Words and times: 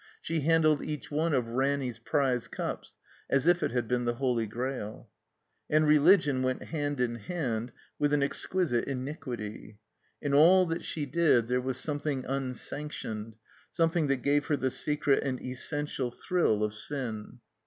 She 0.19 0.39
handled 0.39 0.81
each 0.83 1.11
one 1.11 1.31
of 1.35 1.49
Ranny's 1.49 1.99
prize 1.99 2.47
cups 2.47 2.95
as 3.29 3.45
if 3.45 3.61
it 3.61 3.69
had 3.69 3.87
been 3.87 4.05
the 4.05 4.15
Holy 4.15 4.47
Grail. 4.47 5.07
And 5.69 5.87
religion 5.87 6.41
went 6.41 6.63
hand 6.63 6.99
in 6.99 7.17
hand 7.17 7.71
with 7.99 8.11
an 8.11 8.23
exquisite 8.23 8.85
iniquity. 8.85 9.77
In 10.19 10.33
all 10.33 10.65
that 10.65 10.83
she 10.83 11.05
did 11.05 11.47
there 11.47 11.61
was 11.61 11.77
something 11.77 12.25
unsanctioned, 12.25 13.35
something 13.71 14.07
that 14.07 14.23
gave 14.23 14.47
her 14.47 14.57
the 14.57 14.71
secret 14.71 15.21
and 15.21 15.39
essential 15.39 16.09
thrill 16.09 16.63
of 16.63 16.73
sin. 16.73 17.39